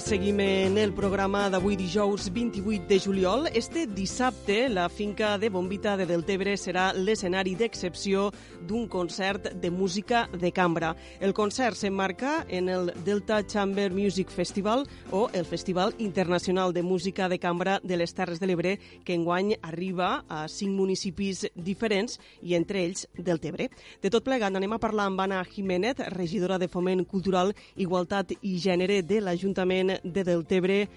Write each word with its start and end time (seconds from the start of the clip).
Seguim 0.00 0.40
en 0.40 0.78
el 0.78 0.92
programa 0.92 1.44
d'avui 1.52 1.76
dijous 1.78 2.26
28 2.32 2.88
de 2.88 2.98
juliol. 2.98 3.46
Este 3.54 3.86
dissabte 3.86 4.68
la 4.68 4.88
finca 4.88 5.38
de 5.38 5.50
Bombita 5.50 5.96
de 5.96 6.06
Deltebre 6.06 6.56
serà 6.58 6.88
l'escenari 6.96 7.52
d'excepció 7.54 8.32
d'un 8.66 8.88
concert 8.88 9.52
de 9.54 9.70
música 9.70 10.24
de 10.32 10.50
cambra. 10.52 10.94
El 11.20 11.32
concert 11.32 11.76
s'emmarca 11.76 12.46
en 12.48 12.68
el 12.68 12.90
Delta 13.04 13.46
Chamber 13.46 13.92
Music 13.92 14.30
Festival 14.30 14.86
o 15.12 15.28
el 15.32 15.44
Festival 15.44 15.94
Internacional 15.98 16.72
de 16.72 16.82
Música 16.82 17.28
de 17.28 17.38
Cambra 17.38 17.78
de 17.84 17.96
les 17.96 18.14
Terres 18.14 18.40
de 18.40 18.48
l'Ebre 18.48 18.78
que 19.04 19.14
enguany 19.14 19.54
arriba 19.62 20.24
a 20.28 20.48
cinc 20.48 20.74
municipis 20.74 21.46
diferents 21.54 22.18
i 22.42 22.56
entre 22.58 22.82
ells 22.82 23.06
Deltebre. 23.14 23.70
De 24.02 24.10
tot 24.10 24.24
plegat 24.24 24.56
anem 24.56 24.72
a 24.74 24.80
parlar 24.82 25.06
amb 25.06 25.20
Anna 25.20 25.44
Jiménez, 25.44 26.02
regidora 26.10 26.58
de 26.58 26.68
Foment 26.68 27.04
Cultural, 27.04 27.54
Igualtat 27.76 28.34
i 28.42 28.58
Gènere 28.58 29.02
de 29.02 29.20
l'Ajuntament 29.20 29.83
de 29.86 30.24
Deltebre. 30.24 30.88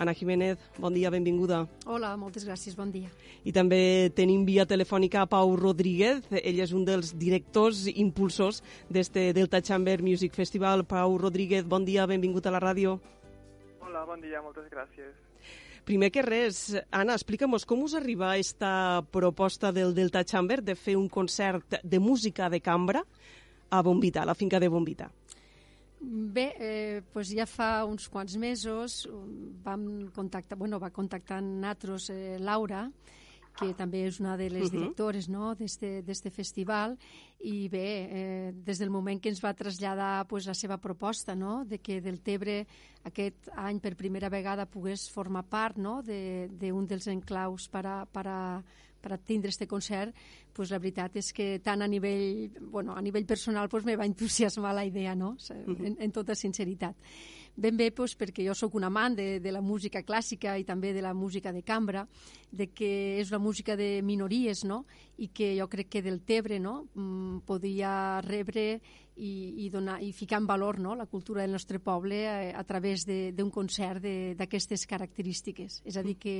Ana 0.00 0.14
Jiménez, 0.16 0.56
bon 0.80 0.94
dia, 0.96 1.10
benvinguda. 1.12 1.66
Hola, 1.84 2.14
moltes 2.16 2.46
gràcies, 2.48 2.72
bon 2.72 2.88
dia. 2.88 3.10
I 3.44 3.52
també 3.52 4.08
tenim 4.16 4.46
via 4.48 4.64
telefònica 4.64 5.26
Pau 5.28 5.52
Rodríguez, 5.60 6.24
ell 6.40 6.60
és 6.64 6.72
un 6.72 6.86
dels 6.88 7.12
directors 7.20 7.82
impulsors 7.92 8.62
d'este 8.88 9.34
Delta 9.36 9.60
Chamber 9.60 9.98
Music 10.00 10.32
Festival. 10.32 10.86
Pau 10.88 11.18
Rodríguez, 11.20 11.68
bon 11.68 11.84
dia, 11.84 12.08
benvingut 12.08 12.48
a 12.48 12.54
la 12.54 12.62
ràdio. 12.64 12.96
Hola, 13.84 14.06
bon 14.08 14.24
dia, 14.24 14.40
moltes 14.40 14.72
gràcies. 14.72 15.12
Primer 15.84 16.10
que 16.14 16.22
res, 16.24 16.70
Anna, 16.94 17.16
explica'm 17.18 17.56
com 17.66 17.84
us 17.84 17.94
arriba 17.98 18.36
esta 18.38 19.02
proposta 19.10 19.72
del 19.72 19.92
Delta 19.92 20.24
Chamber 20.24 20.62
de 20.62 20.76
fer 20.76 20.96
un 20.96 21.08
concert 21.08 21.80
de 21.82 21.98
música 21.98 22.48
de 22.48 22.60
cambra 22.60 23.04
a 23.70 23.82
Bombita, 23.82 24.22
a 24.22 24.26
la 24.26 24.34
finca 24.34 24.60
de 24.60 24.68
Bombita. 24.68 25.10
Bé, 26.00 26.54
eh, 26.58 27.02
pues 27.12 27.28
ja 27.28 27.44
fa 27.44 27.84
uns 27.84 28.08
quants 28.08 28.38
mesos 28.40 29.02
vam 29.64 30.08
contactar, 30.16 30.56
bueno, 30.56 30.78
va 30.80 30.88
contactar 30.90 31.42
nosaltres 31.44 32.08
eh, 32.14 32.38
Laura, 32.40 32.86
que 33.58 33.74
també 33.76 34.06
és 34.08 34.20
una 34.22 34.36
de 34.40 34.46
les 34.48 34.70
directores 34.72 35.28
no, 35.28 35.52
d'este 35.58 36.32
festival, 36.32 36.96
i 37.44 37.68
bé, 37.68 37.84
eh, 37.84 38.52
des 38.54 38.80
del 38.80 38.92
moment 38.92 39.20
que 39.20 39.28
ens 39.28 39.42
va 39.44 39.52
traslladar 39.56 40.26
pues, 40.28 40.46
la 40.48 40.54
seva 40.56 40.78
proposta, 40.80 41.34
no, 41.36 41.66
de 41.68 41.82
que 41.84 42.00
del 42.00 42.22
Tebre 42.24 42.62
aquest 43.04 43.50
any 43.56 43.80
per 43.80 43.96
primera 43.96 44.32
vegada 44.32 44.68
pogués 44.70 45.08
formar 45.12 45.44
part 45.52 45.76
no, 45.76 45.98
d'un 46.00 46.48
de, 46.56 46.70
de 46.72 46.86
dels 46.94 47.10
enclaus 47.12 47.68
per 47.68 47.84
a, 47.84 47.98
per 48.06 48.26
a, 48.28 48.40
per 49.00 49.18
tindre 49.18 49.50
este 49.50 49.66
concert, 49.66 50.14
pues 50.52 50.70
la 50.70 50.78
veritat 50.78 51.16
és 51.16 51.32
que 51.32 51.58
tant 51.64 51.82
a 51.82 51.88
nivell, 51.88 52.50
bueno, 52.60 52.94
a 52.96 53.02
nivell 53.02 53.26
personal 53.26 53.68
pues 53.68 53.84
me 53.84 53.96
va 53.96 54.06
entusiasmar 54.06 54.74
la 54.74 54.84
idea, 54.84 55.14
no? 55.14 55.36
En, 55.50 55.96
en 55.98 56.12
tota 56.12 56.34
sinceritat. 56.34 56.96
Ben 57.60 57.76
bé 57.76 57.90
pues, 57.92 58.14
perquè 58.16 58.44
jo 58.46 58.54
sóc 58.54 58.76
un 58.78 58.86
amant 58.86 59.16
de, 59.18 59.40
de 59.42 59.52
la 59.52 59.60
música 59.60 60.00
clàssica 60.06 60.54
i 60.56 60.64
també 60.64 60.94
de 60.94 61.02
la 61.02 61.12
música 61.14 61.52
de 61.52 61.62
cambra, 61.66 62.06
de 62.50 62.70
que 62.72 63.18
és 63.20 63.30
una 63.32 63.40
música 63.42 63.76
de 63.76 64.00
minories, 64.06 64.64
no? 64.64 64.84
I 65.18 65.28
que 65.34 65.52
jo 65.58 65.68
crec 65.68 65.90
que 65.90 66.02
del 66.02 66.22
Tebre, 66.22 66.60
no? 66.60 66.86
Mm, 66.94 67.42
podia 67.44 68.20
rebre 68.24 68.80
i, 69.20 69.66
i, 69.66 69.68
donar, 69.70 69.98
i 70.02 70.12
ficar 70.16 70.40
en 70.40 70.48
valor 70.48 70.80
no? 70.80 70.96
la 70.96 71.06
cultura 71.06 71.42
del 71.44 71.52
nostre 71.52 71.78
poble 71.78 72.24
a, 72.28 72.36
a 72.58 72.64
través 72.64 73.04
d'un 73.06 73.50
concert 73.52 74.02
d'aquestes 74.38 74.86
característiques. 74.88 75.80
És 75.84 76.00
a 76.00 76.04
dir, 76.06 76.16
que 76.20 76.36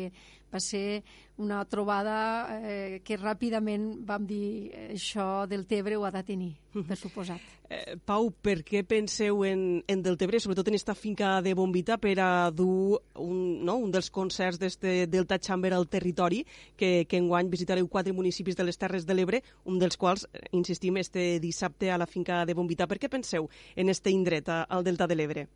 va 0.51 0.61
ser 0.65 1.03
una 1.41 1.63
trobada 1.69 2.17
eh, 2.61 3.01
que 3.05 3.21
ràpidament 3.21 3.93
vam 4.07 4.27
dir 4.29 4.73
això 4.91 5.47
del 5.51 5.67
Tebre 5.69 5.97
ho 5.97 6.05
ha 6.05 6.13
de 6.15 6.25
tenir, 6.27 6.53
per 6.89 6.99
suposat. 6.99 7.61
Eh, 7.71 7.95
Pau, 8.03 8.33
per 8.35 8.65
què 8.67 8.83
penseu 8.83 9.45
en, 9.47 9.61
en 9.87 10.01
Deltebre, 10.03 10.41
sobretot 10.43 10.67
en 10.69 10.75
esta 10.75 10.97
finca 10.99 11.37
de 11.41 11.55
Bombita, 11.55 12.01
per 12.03 12.17
a 12.19 12.51
dur 12.51 12.99
un, 13.23 13.63
no, 13.65 13.77
un 13.79 13.93
dels 13.95 14.11
concerts 14.11 14.59
d'este 14.59 15.07
Delta 15.07 15.39
Chamber 15.39 15.71
al 15.77 15.87
territori, 15.87 16.43
que, 16.77 17.07
que 17.07 17.21
enguany 17.23 17.47
visitareu 17.53 17.87
quatre 17.87 18.13
municipis 18.13 18.59
de 18.59 18.67
les 18.67 18.81
Terres 18.81 19.07
de 19.07 19.15
l'Ebre, 19.15 19.43
un 19.71 19.79
dels 19.79 19.97
quals, 19.97 20.27
eh, 20.35 20.43
insistim, 20.59 20.99
este 20.99 21.39
dissabte 21.39 21.93
a 21.95 21.99
la 21.99 22.11
finca 22.11 22.43
de 22.45 22.59
Bombita 22.59 22.70
Bombita. 22.71 22.87
Per 22.87 22.99
què 23.03 23.09
penseu 23.11 23.49
en 23.77 23.89
este 23.89 24.11
indret, 24.11 24.49
al 24.49 24.85
Delta 24.85 25.07
de 25.11 25.17
l'Ebre? 25.17 25.47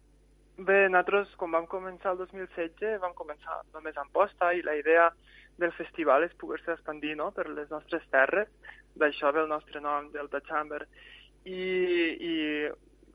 Bé, 0.59 0.89
nosaltres, 0.89 1.31
quan 1.39 1.53
vam 1.53 1.67
començar 1.67 2.13
el 2.13 2.19
2016, 2.19 2.99
vam 3.03 3.15
començar 3.15 3.63
només 3.75 3.97
amb 3.97 4.11
posta 4.13 4.53
i 4.55 4.63
la 4.63 4.75
idea 4.75 5.11
del 5.59 5.73
festival 5.73 6.25
és 6.25 6.35
poder-se 6.35 6.73
expandir 6.75 7.15
no?, 7.17 7.31
per 7.31 7.47
les 7.51 7.71
nostres 7.71 8.03
terres. 8.11 8.49
D'això 8.99 9.33
ve 9.33 9.43
el 9.43 9.49
nostre 9.49 9.81
nom, 9.81 10.11
Delta 10.11 10.41
Chamber. 10.47 10.85
I, 11.45 11.63
i 12.19 12.35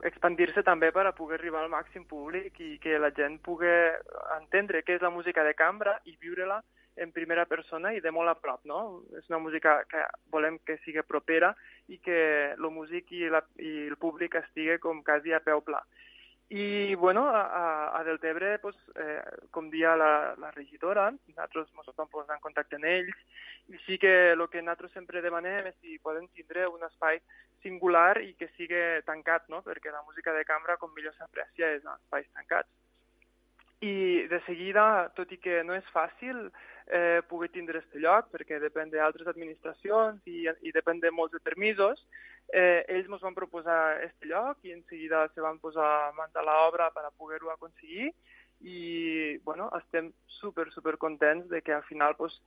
expandir-se 0.04 0.62
també 0.64 0.92
per 0.92 1.06
a 1.06 1.12
poder 1.16 1.38
arribar 1.38 1.64
al 1.64 1.72
màxim 1.72 2.04
públic 2.08 2.60
i 2.60 2.78
que 2.80 2.98
la 3.00 3.12
gent 3.16 3.40
pugui 3.44 3.72
entendre 4.38 4.84
què 4.84 4.96
és 4.96 5.04
la 5.04 5.12
música 5.12 5.44
de 5.44 5.56
cambra 5.56 5.98
i 6.04 6.16
viure-la 6.20 6.60
en 7.00 7.12
primera 7.16 7.46
persona 7.48 7.94
i 7.96 8.02
de 8.04 8.12
molt 8.12 8.30
a 8.30 8.36
prop, 8.38 8.62
no? 8.68 8.80
És 9.18 9.28
una 9.30 9.40
música 9.42 9.78
que 9.90 10.04
volem 10.32 10.58
que 10.66 10.78
sigui 10.84 11.02
propera 11.08 11.54
i 11.88 11.98
que 11.98 12.20
el 12.52 12.70
músic 12.70 13.12
i, 13.16 13.26
la, 13.32 13.42
i 13.58 13.88
el 13.88 13.96
públic 13.96 14.36
estigui 14.40 14.78
com 14.82 15.02
quasi 15.06 15.32
a 15.32 15.42
peu 15.44 15.64
pla. 15.64 15.82
I, 16.50 16.96
bueno, 16.96 17.28
a, 17.28 17.96
a 17.96 18.02
Deltebre, 18.02 18.58
pues, 18.58 18.74
eh, 18.96 19.22
com 19.52 19.70
dia 19.70 19.94
la, 19.94 20.34
la 20.34 20.50
regidora, 20.50 21.04
nosaltres 21.28 21.68
ens 21.70 21.94
vam 21.94 22.08
posar 22.10 22.34
en 22.34 22.42
contacte 22.42 22.74
amb 22.74 22.88
ells, 22.90 23.20
i 23.70 23.78
sí 23.84 23.98
que 24.02 24.32
el 24.32 24.42
que 24.50 24.58
nosaltres 24.58 24.90
sempre 24.96 25.22
demanem 25.22 25.68
és 25.70 25.76
si 25.78 26.00
poden 26.02 26.26
tindre 26.34 26.66
un 26.66 26.82
espai 26.88 27.20
singular 27.62 28.18
i 28.24 28.34
que 28.34 28.50
sigui 28.56 28.82
tancat, 29.06 29.46
no? 29.46 29.62
perquè 29.62 29.94
la 29.94 30.02
música 30.02 30.34
de 30.34 30.42
cambra, 30.44 30.76
com 30.76 30.90
millor 30.90 31.14
s'aprecia, 31.14 31.70
és 31.76 31.86
en 31.86 31.94
espais 31.94 32.26
tancats. 32.34 32.70
I 33.86 34.26
de 34.28 34.42
seguida, 34.44 35.06
tot 35.14 35.30
i 35.30 35.38
que 35.38 35.62
no 35.62 35.78
és 35.78 35.86
fàcil, 35.94 36.48
eh, 36.90 37.22
poder 37.28 37.50
tindre 37.54 37.78
aquest 37.78 37.96
lloc, 38.02 38.28
perquè 38.34 38.58
depèn 38.62 38.90
d'altres 38.90 39.28
administracions 39.30 40.26
i, 40.26 40.44
i 40.66 40.72
depèn 40.74 41.00
de 41.00 41.12
molts 41.14 41.32
de 41.36 41.40
permisos. 41.44 42.02
Eh, 42.50 42.82
ells 42.90 43.06
ens 43.06 43.22
van 43.22 43.36
proposar 43.36 43.78
aquest 43.94 44.26
lloc 44.26 44.58
i 44.66 44.74
en 44.74 44.82
seguida 44.90 45.22
se 45.34 45.44
van 45.44 45.60
posar 45.62 46.10
mans 46.18 46.34
a 46.34 46.42
l'obra 46.42 46.90
per 46.90 47.04
a 47.06 47.14
poder-ho 47.14 47.52
aconseguir 47.52 48.10
i 48.66 49.38
bueno, 49.44 49.70
estem 49.78 50.10
super, 50.26 50.66
super 50.74 50.96
contents 50.98 51.48
de 51.48 51.62
que 51.62 51.72
al 51.72 51.86
final 51.86 52.16
pues, 52.18 52.40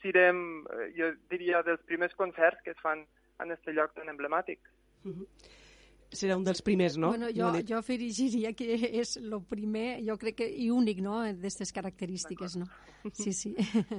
serem, 0.00 0.62
eh, 0.78 0.90
jo 0.96 1.10
diria, 1.28 1.64
dels 1.66 1.82
primers 1.90 2.14
concerts 2.14 2.62
que 2.62 2.76
es 2.76 2.84
fan 2.84 3.04
en 3.42 3.50
aquest 3.52 3.74
lloc 3.74 3.94
tan 3.98 4.08
emblemàtic. 4.14 4.62
Uh 5.04 5.14
-huh 5.14 5.66
serà 6.12 6.36
un 6.38 6.44
dels 6.44 6.62
primers, 6.64 6.96
no? 6.96 7.10
Bueno, 7.12 7.28
jo, 7.34 7.50
jo 7.68 7.78
afegiria 7.78 8.54
que 8.56 8.76
és 9.02 9.16
el 9.20 9.34
primer, 9.48 10.00
jo 10.06 10.16
crec 10.20 10.38
que, 10.40 10.48
i 10.48 10.70
únic, 10.72 11.02
no?, 11.04 11.20
d'aquestes 11.26 11.72
característiques, 11.76 12.56
no? 12.60 12.68
Sí, 13.12 13.32
sí. 13.32 13.54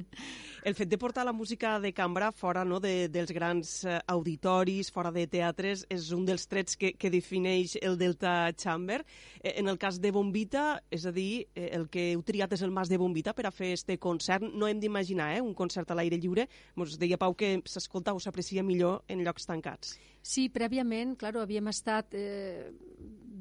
El 0.67 0.75
fet 0.75 0.89
de 0.89 0.97
portar 0.99 1.23
la 1.25 1.33
música 1.33 1.79
de 1.79 1.93
cambra 1.93 2.31
fora 2.31 2.65
no, 2.65 2.79
de, 2.83 3.07
dels 3.09 3.31
grans 3.31 3.85
eh, 3.85 3.99
auditoris, 4.11 4.91
fora 4.91 5.11
de 5.15 5.25
teatres, 5.31 5.85
és 5.89 6.09
un 6.15 6.25
dels 6.27 6.45
trets 6.51 6.75
que, 6.79 6.91
que 6.99 7.11
defineix 7.13 7.77
el 7.81 7.97
Delta 7.97 8.51
Chamber. 8.57 8.99
Eh, 9.39 9.55
en 9.61 9.71
el 9.71 9.79
cas 9.79 10.01
de 10.01 10.11
Bombita, 10.11 10.81
és 10.91 11.07
a 11.07 11.13
dir, 11.15 11.47
eh, 11.55 11.69
el 11.77 11.87
que 11.89 12.09
heu 12.11 12.25
triat 12.27 12.53
és 12.57 12.65
el 12.65 12.75
Mas 12.75 12.91
de 12.91 12.99
Bombita 12.99 13.33
per 13.37 13.47
a 13.47 13.53
fer 13.55 13.71
este 13.77 13.97
concert. 13.97 14.43
No 14.51 14.67
hem 14.67 14.81
d'imaginar 14.83 15.31
eh, 15.37 15.41
un 15.41 15.55
concert 15.55 15.89
a 15.89 15.97
l'aire 15.97 16.19
lliure. 16.19 16.49
Ens 16.75 16.99
deia 16.99 17.19
Pau 17.21 17.37
que 17.39 17.57
s'escolta 17.65 18.13
o 18.13 18.19
s'aprecia 18.19 18.65
millor 18.65 19.03
en 19.07 19.23
llocs 19.23 19.47
tancats. 19.47 19.95
Sí, 20.21 20.49
prèviament, 20.53 21.15
claro, 21.17 21.41
havíem 21.41 21.71
estat 21.71 22.13
eh, 22.17 22.69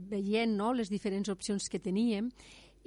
veient 0.08 0.54
no, 0.56 0.72
les 0.72 0.90
diferents 0.90 1.28
opcions 1.28 1.68
que 1.68 1.80
teníem 1.82 2.30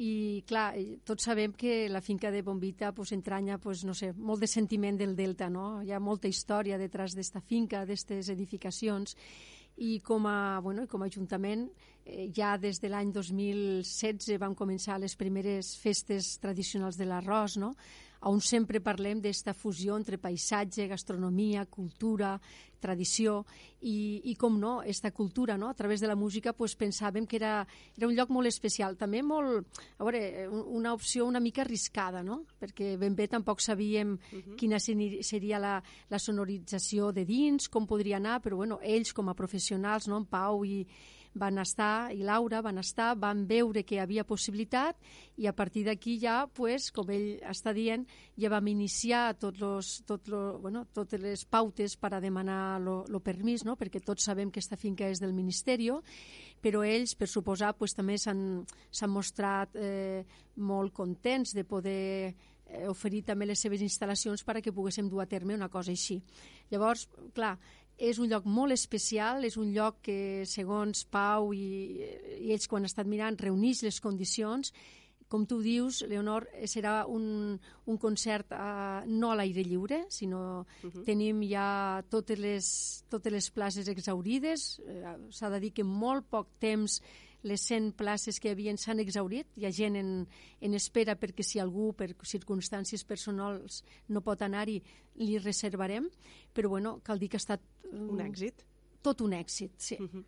i 0.01 0.41
clar, 0.47 0.73
tots 1.05 1.27
sabem 1.27 1.51
que 1.53 1.89
la 1.91 2.01
finca 2.01 2.31
de 2.31 2.41
Bombita 2.41 2.91
pues, 2.95 3.11
entranya 3.11 3.59
pues, 3.61 3.83
no 3.85 3.93
sé, 3.93 4.13
molt 4.15 4.41
de 4.41 4.47
sentiment 4.47 4.97
del 4.97 5.15
delta, 5.15 5.49
no? 5.49 5.81
hi 5.83 5.91
ha 5.91 5.99
molta 5.99 6.31
història 6.31 6.79
detrás 6.81 7.13
d'esta 7.13 7.41
finca, 7.41 7.83
d'aquestes 7.85 8.31
edificacions 8.33 9.17
i 9.77 9.99
com 10.03 10.25
a, 10.27 10.59
bueno, 10.63 10.87
com 10.87 11.03
a 11.03 11.09
Ajuntament 11.11 11.67
eh, 12.05 12.29
ja 12.33 12.55
des 12.57 12.81
de 12.81 12.89
l'any 12.89 13.11
2016 13.13 14.39
vam 14.41 14.55
començar 14.55 14.97
les 14.99 15.15
primeres 15.15 15.75
festes 15.79 16.37
tradicionals 16.41 16.97
de 16.97 17.07
l'arròs, 17.07 17.59
no? 17.61 17.75
On 18.29 18.41
sempre 18.41 18.81
parlem 18.83 19.21
d'esta 19.21 19.53
fusió 19.53 19.95
entre 19.97 20.19
paisatge, 20.21 20.87
gastronomia, 20.87 21.65
cultura, 21.65 22.35
tradició 22.81 23.43
i, 23.81 24.21
i 24.31 24.33
com 24.35 24.57
no, 24.59 24.79
aquesta 24.81 25.11
cultura, 25.13 25.55
no? 25.57 25.69
a 25.69 25.77
través 25.77 26.01
de 26.01 26.09
la 26.09 26.17
música 26.17 26.53
pues, 26.57 26.75
pensàvem 26.75 27.27
que 27.29 27.37
era, 27.37 27.53
era 27.95 28.09
un 28.09 28.15
lloc 28.17 28.33
molt 28.33 28.49
especial, 28.49 28.97
també 28.97 29.21
molt, 29.23 29.69
a 29.97 30.07
veure, 30.07 30.49
una 30.49 30.95
opció 30.97 31.27
una 31.29 31.39
mica 31.39 31.61
arriscada, 31.63 32.23
no? 32.25 32.41
perquè 32.59 32.95
ben 33.01 33.15
bé 33.15 33.29
tampoc 33.29 33.61
sabíem 33.61 34.17
uh 34.17 34.37
-huh. 34.37 34.55
quina 34.57 34.79
seria 34.79 35.59
la, 35.59 35.81
la 36.09 36.19
sonorització 36.19 37.11
de 37.11 37.25
dins, 37.25 37.69
com 37.69 37.87
podria 37.87 38.17
anar, 38.17 38.41
però 38.41 38.55
bueno, 38.55 38.79
ells 38.81 39.13
com 39.13 39.29
a 39.29 39.35
professionals, 39.35 40.07
no? 40.07 40.17
en 40.17 40.25
Pau 40.25 40.65
i, 40.65 40.85
van 41.33 41.59
estar, 41.61 42.11
i 42.11 42.23
Laura 42.27 42.61
van 42.61 42.81
estar, 42.81 43.13
van 43.19 43.45
veure 43.47 43.83
que 43.87 43.95
hi 43.95 44.01
havia 44.03 44.25
possibilitat 44.27 44.97
i 45.37 45.47
a 45.47 45.53
partir 45.55 45.85
d'aquí 45.87 46.17
ja, 46.19 46.45
pues, 46.47 46.89
com 46.91 47.09
ell 47.13 47.39
està 47.47 47.73
dient, 47.73 48.05
ja 48.37 48.51
vam 48.51 48.67
iniciar 48.67 49.37
tot 49.39 49.59
los, 49.61 50.01
tot 50.07 50.27
lo, 50.31 50.59
bueno, 50.59 50.85
totes 50.93 51.21
les 51.21 51.45
pautes 51.45 51.95
per 51.95 52.13
a 52.13 52.21
demanar 52.21 52.81
el 52.81 53.21
permís, 53.23 53.65
no? 53.65 53.77
perquè 53.79 54.03
tots 54.03 54.27
sabem 54.27 54.51
que 54.51 54.59
aquesta 54.59 54.77
finca 54.77 55.07
és 55.07 55.21
del 55.23 55.33
Ministeri, 55.33 55.89
però 56.61 56.83
ells, 56.85 57.15
per 57.17 57.27
suposar, 57.27 57.73
pues, 57.77 57.95
també 57.97 58.17
s'han 58.21 58.65
mostrat 59.09 59.75
eh, 59.75 60.23
molt 60.61 60.93
contents 60.93 61.55
de 61.57 61.63
poder 61.65 62.35
eh, 62.71 62.87
oferir 62.87 63.23
també 63.25 63.47
les 63.49 63.59
seves 63.59 63.81
instal·lacions 63.81 64.43
perquè 64.45 64.73
poguéssim 64.73 65.09
dur 65.09 65.23
a 65.23 65.29
terme 65.29 65.57
una 65.57 65.69
cosa 65.69 65.91
així. 65.91 66.21
Llavors, 66.71 67.07
clar, 67.33 67.55
és 68.01 68.17
un 68.17 68.31
lloc 68.31 68.47
molt 68.49 68.73
especial, 68.73 69.45
és 69.45 69.57
un 69.61 69.69
lloc 69.75 70.01
que, 70.07 70.43
segons 70.49 71.05
Pau 71.05 71.51
i, 71.53 72.01
i 72.41 72.49
ells 72.55 72.65
quan 72.67 72.81
han 72.81 72.89
estat 72.89 73.09
mirant, 73.09 73.37
reuneix 73.37 73.83
les 73.85 74.01
condicions 74.01 74.73
com 75.31 75.45
tu 75.47 75.61
dius, 75.63 76.01
Leonor, 76.11 76.43
serà 76.67 77.05
un, 77.07 77.55
un 77.87 77.99
concert 78.01 78.51
uh, 78.51 78.99
no 79.07 79.29
a 79.31 79.37
l'aire 79.39 79.63
lliure, 79.63 80.01
sinó 80.11 80.65
uh 80.83 80.89
-huh. 80.89 81.05
tenim 81.07 81.39
ja 81.47 82.03
totes 82.09 82.37
les, 82.37 83.05
totes 83.07 83.31
les 83.31 83.49
places 83.49 83.87
exaurides. 83.87 84.79
Uh, 84.79 85.31
S'ha 85.31 85.49
de 85.49 85.59
dir 85.61 85.71
que 85.71 85.85
molt 85.85 86.27
poc 86.27 86.47
temps 86.59 87.01
les 87.43 87.61
100 87.67 87.93
places 87.97 88.39
que 88.39 88.51
havien 88.51 88.77
s'han 88.77 88.99
exaurit, 88.99 89.47
hi 89.57 89.65
ha 89.65 89.71
gent 89.73 89.97
en, 89.97 90.09
en 90.61 90.73
espera 90.77 91.15
perquè 91.19 91.45
si 91.45 91.59
algú 91.59 91.91
per 91.97 92.11
circumstàncies 92.23 93.03
personals 93.07 93.83
no 94.09 94.21
pot 94.21 94.41
anar-hi, 94.41 94.81
li 95.21 95.37
reservarem, 95.41 96.09
però 96.53 96.69
bueno, 96.69 96.99
cal 97.03 97.19
dir 97.19 97.29
que 97.29 97.39
ha 97.39 97.45
estat... 97.45 97.65
Un 97.91 98.21
èxit 98.23 98.65
tot 99.01 99.21
un 99.25 99.33
èxit, 99.33 99.71
sí. 99.77 99.97
Uh 99.99 100.07
-huh. 100.07 100.23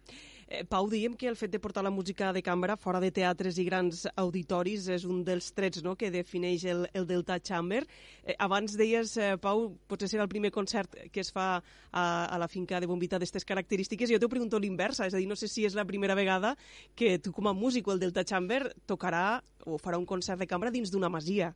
Eh, 0.54 0.64
Pau, 0.70 0.88
diem 0.90 1.16
que 1.18 1.28
el 1.28 1.36
fet 1.36 1.52
de 1.52 1.60
portar 1.60 1.84
la 1.84 1.92
música 1.92 2.32
de 2.34 2.44
cambra 2.46 2.76
fora 2.78 3.00
de 3.02 3.10
teatres 3.12 3.58
i 3.58 3.66
grans 3.66 4.06
auditoris 4.16 4.86
és 4.94 5.06
un 5.10 5.24
dels 5.26 5.50
trets 5.58 5.82
no, 5.86 5.96
que 5.98 6.12
defineix 6.14 6.66
el, 6.70 6.86
el 6.94 7.08
Delta 7.10 7.40
Chamber. 7.42 7.82
Eh, 8.22 8.36
abans 8.38 8.78
deies, 8.78 9.16
eh, 9.18 9.34
Pau, 9.42 9.72
potser 9.90 10.12
serà 10.12 10.28
el 10.28 10.32
primer 10.32 10.54
concert 10.54 10.94
que 11.12 11.24
es 11.26 11.34
fa 11.34 11.48
a, 11.58 12.04
a 12.04 12.38
la 12.38 12.48
finca 12.48 12.80
de 12.80 12.90
Bombita 12.90 13.18
d'aquestes 13.18 13.50
característiques. 13.50 14.12
Jo 14.14 14.22
t'ho 14.22 14.32
pregunto 14.32 14.62
l'inversa, 14.62 15.10
és 15.10 15.18
a 15.18 15.22
dir, 15.22 15.28
no 15.30 15.40
sé 15.40 15.50
si 15.50 15.66
és 15.66 15.78
la 15.78 15.88
primera 15.90 16.16
vegada 16.16 16.54
que 16.96 17.18
tu 17.18 17.34
com 17.34 17.50
a 17.50 17.58
músic 17.58 17.90
o 17.90 17.98
el 17.98 18.04
Delta 18.04 18.26
Chamber 18.28 18.68
tocarà 18.86 19.42
o 19.66 19.82
farà 19.82 19.98
un 19.98 20.06
concert 20.06 20.40
de 20.40 20.50
cambra 20.50 20.74
dins 20.74 20.94
d'una 20.94 21.10
masia. 21.10 21.54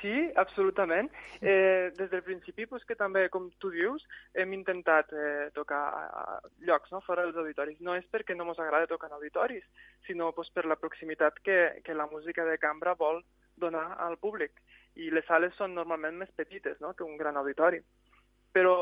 Sí, 0.00 0.32
absolutament. 0.34 1.10
Eh, 1.40 1.92
des 1.96 2.10
del 2.10 2.22
principi, 2.26 2.66
pues, 2.66 2.84
que 2.84 2.96
també, 2.98 3.28
com 3.30 3.48
tu 3.62 3.70
dius, 3.70 4.02
hem 4.34 4.52
intentat 4.56 5.12
eh, 5.14 5.50
tocar 5.54 5.82
a 6.02 6.40
llocs 6.66 6.90
no? 6.90 7.00
fora 7.06 7.22
dels 7.22 7.38
auditoris. 7.38 7.78
No 7.80 7.94
és 7.94 8.08
perquè 8.10 8.34
no 8.34 8.48
ens 8.50 8.58
agrada 8.58 8.90
tocar 8.90 9.10
en 9.10 9.16
auditoris, 9.20 9.64
sinó 10.08 10.32
pues, 10.34 10.50
per 10.50 10.66
la 10.66 10.78
proximitat 10.80 11.38
que, 11.46 11.58
que 11.86 11.94
la 11.94 12.08
música 12.10 12.44
de 12.44 12.58
cambra 12.58 12.96
vol 12.98 13.22
donar 13.54 13.86
al 14.02 14.18
públic. 14.18 14.58
I 14.98 15.12
les 15.14 15.26
sales 15.30 15.54
són 15.56 15.76
normalment 15.78 16.18
més 16.18 16.34
petites 16.34 16.80
no? 16.82 16.94
que 16.98 17.06
un 17.06 17.16
gran 17.16 17.38
auditori. 17.38 17.78
Però 18.52 18.74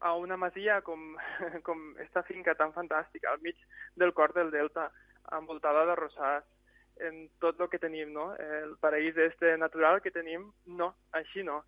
a 0.00 0.14
una 0.14 0.36
masia 0.36 0.82
com, 0.84 1.16
com 1.66 1.94
esta 2.04 2.22
finca 2.28 2.54
tan 2.54 2.76
fantàstica, 2.76 3.32
al 3.32 3.40
mig 3.40 3.56
del 3.96 4.12
cor 4.12 4.36
del 4.36 4.52
Delta, 4.52 4.90
envoltada 5.32 5.86
de 5.88 5.96
rosars, 5.96 6.46
en 7.00 7.28
tot 7.40 7.60
el 7.60 7.68
que 7.70 7.80
tenim, 7.82 8.12
no? 8.12 8.30
El 8.36 8.76
paraís 8.80 9.16
este 9.16 9.56
natural 9.58 10.00
que 10.02 10.10
tenim, 10.14 10.48
no, 10.66 10.94
així 11.12 11.44
no. 11.46 11.62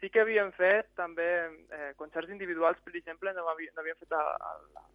Sí 0.00 0.08
que 0.08 0.22
havíem 0.22 0.52
fet 0.56 0.88
també 0.96 1.28
eh, 1.76 1.92
concerts 1.96 2.32
individuals, 2.32 2.80
per 2.84 2.94
exemple, 2.96 3.32
n'havíem 3.36 3.74
no 3.76 3.84
fet 4.00 4.16
a, 4.16 4.22
a 4.36 4.52
la 4.76 4.86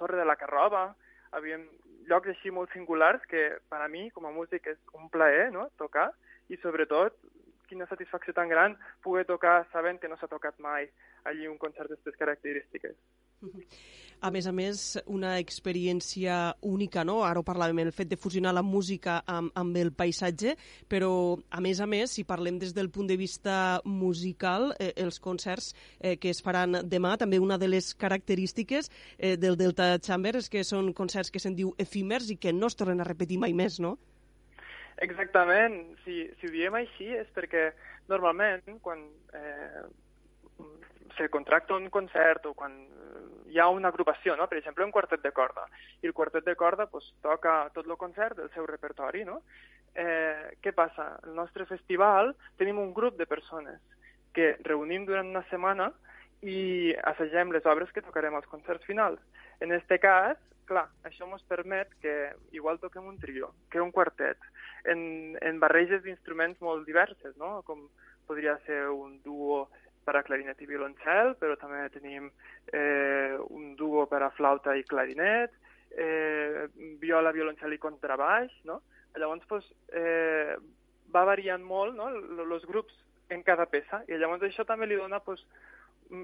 Torre 0.00 0.18
de 0.20 0.26
la 0.28 0.36
Carroba, 0.36 0.90
havíem 1.36 1.66
llocs 2.08 2.32
així 2.32 2.50
molt 2.50 2.72
singulars 2.72 3.24
que 3.30 3.46
per 3.70 3.80
a 3.80 3.88
mi, 3.88 4.08
com 4.10 4.26
a 4.26 4.34
músic, 4.34 4.66
és 4.66 4.78
un 4.98 5.08
plaer 5.12 5.50
no? 5.54 5.68
tocar 5.78 6.10
i 6.50 6.58
sobretot 6.60 7.16
quina 7.70 7.86
satisfacció 7.86 8.34
tan 8.34 8.50
gran 8.50 8.74
poder 9.04 9.24
tocar 9.28 9.62
sabent 9.72 10.00
que 10.02 10.08
no 10.10 10.18
s'ha 10.18 10.28
tocat 10.30 10.58
mai 10.58 10.88
allí 11.30 11.46
un 11.46 11.58
concert 11.58 11.88
d'aquestes 11.88 12.18
característiques. 12.18 12.96
A 14.20 14.28
més 14.28 14.44
a 14.44 14.52
més, 14.52 14.80
una 15.08 15.38
experiència 15.40 16.34
única, 16.68 17.06
no? 17.08 17.22
Ara 17.24 17.40
ho 17.40 17.44
parlàvem, 17.44 17.78
el 17.80 17.92
fet 17.96 18.10
de 18.10 18.18
fusionar 18.20 18.52
la 18.52 18.60
música 18.60 19.14
amb, 19.24 19.48
amb 19.56 19.78
el 19.80 19.94
paisatge, 19.96 20.52
però, 20.92 21.38
a 21.48 21.60
més 21.64 21.80
a 21.80 21.86
més, 21.88 22.12
si 22.12 22.26
parlem 22.28 22.58
des 22.60 22.74
del 22.76 22.90
punt 22.92 23.08
de 23.08 23.16
vista 23.16 23.54
musical, 23.88 24.74
eh, 24.76 24.90
els 25.00 25.16
concerts 25.24 25.70
eh, 26.00 26.18
que 26.20 26.34
es 26.34 26.42
faran 26.44 26.82
demà, 26.84 27.14
també 27.16 27.40
una 27.40 27.56
de 27.56 27.70
les 27.72 27.94
característiques 27.96 28.92
eh, 29.16 29.38
del 29.40 29.56
Delta 29.56 29.94
Chamber 30.04 30.34
és 30.36 30.52
que 30.52 30.66
són 30.68 30.92
concerts 30.92 31.32
que 31.32 31.40
se'n 31.40 31.56
diu 31.56 31.72
efímers 31.80 32.28
i 32.28 32.36
que 32.36 32.52
no 32.52 32.68
es 32.68 32.76
tornen 32.76 33.00
a 33.00 33.08
repetir 33.08 33.40
mai 33.40 33.56
més, 33.56 33.80
no? 33.80 33.96
Exactament. 35.00 35.80
Si, 36.04 36.26
si 36.36 36.46
ho 36.46 36.52
diem 36.52 36.76
així 36.76 37.08
és 37.16 37.32
perquè 37.32 37.70
normalment 38.12 38.82
quan 38.84 39.06
eh, 39.32 39.88
se 41.16 41.32
contracta 41.32 41.80
un 41.80 41.88
concert 41.88 42.44
o 42.52 42.52
quan 42.52 42.76
hi 43.50 43.58
ha 43.58 43.68
una 43.68 43.90
agrupació, 43.90 44.36
no? 44.38 44.46
per 44.48 44.58
exemple, 44.58 44.84
un 44.86 44.94
quartet 44.94 45.22
de 45.22 45.32
corda, 45.34 45.66
i 46.02 46.08
el 46.08 46.14
quartet 46.14 46.46
de 46.46 46.56
corda 46.56 46.86
pues, 46.86 47.10
toca 47.22 47.70
tot 47.74 47.86
el 47.86 47.98
concert 47.98 48.38
del 48.38 48.50
seu 48.54 48.66
repertori. 48.66 49.24
No? 49.26 49.40
Eh, 49.94 50.54
què 50.62 50.72
passa? 50.72 51.16
El 51.26 51.34
nostre 51.34 51.66
festival 51.66 52.34
tenim 52.58 52.78
un 52.78 52.94
grup 52.94 53.18
de 53.18 53.26
persones 53.26 53.80
que 54.32 54.54
reunim 54.62 55.04
durant 55.08 55.26
una 55.26 55.42
setmana 55.50 55.90
i 56.46 56.94
assagem 57.10 57.50
les 57.52 57.66
obres 57.66 57.90
que 57.92 58.04
tocarem 58.06 58.36
als 58.38 58.48
concerts 58.48 58.86
finals. 58.86 59.20
En 59.60 59.74
aquest 59.74 59.98
cas, 60.00 60.38
clar, 60.70 60.86
això 61.04 61.26
ens 61.26 61.44
permet 61.50 61.90
que 62.00 62.14
igual 62.56 62.78
toquem 62.78 63.08
un 63.10 63.18
trio, 63.18 63.50
que 63.70 63.82
un 63.82 63.90
quartet, 63.92 64.38
en, 64.84 65.36
en 65.42 65.58
barreges 65.60 66.04
d'instruments 66.04 66.62
molt 66.64 66.86
diverses, 66.86 67.36
no? 67.36 67.60
com 67.66 67.88
podria 68.30 68.56
ser 68.64 68.86
un 68.94 69.18
duo 69.24 69.66
per 70.06 70.16
a 70.16 70.22
clarinet 70.24 70.60
i 70.62 70.68
violoncel, 70.70 71.34
però 71.40 71.56
també 71.60 71.82
tenim 71.92 72.30
eh, 72.72 73.36
duo 74.00 74.08
per 74.08 74.22
a 74.24 74.30
flauta 74.30 74.74
i 74.76 74.84
clarinet, 74.88 75.52
eh, 75.90 76.68
viola, 76.98 77.32
violoncel 77.32 77.72
i 77.72 77.78
contrabaix, 77.78 78.52
no? 78.64 78.80
Llavors, 79.18 79.44
pues, 79.48 79.66
eh, 79.92 80.56
va 81.12 81.24
variant 81.26 81.62
molt 81.62 81.96
no? 81.96 82.08
els 82.08 82.66
grups 82.66 82.94
en 83.30 83.42
cada 83.42 83.66
peça, 83.66 84.04
i 84.08 84.18
llavors 84.18 84.42
això 84.46 84.64
també 84.66 84.86
li 84.86 84.98
dona 84.98 85.20
pues, 85.20 85.42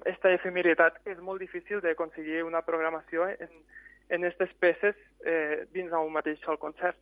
esta 0.07 0.33
efemeritat 0.35 1.03
que 1.03 1.13
és 1.15 1.21
molt 1.23 1.43
difícil 1.43 1.83
d'aconseguir 1.83 2.45
una 2.47 2.63
programació 2.67 3.29
en, 3.29 3.61
en 4.09 4.25
aquestes 4.25 4.55
peces 4.63 4.97
eh, 5.25 5.67
dins 5.75 5.91
d'un 5.91 6.15
mateix 6.15 6.41
sol 6.45 6.59
concert. 6.63 6.99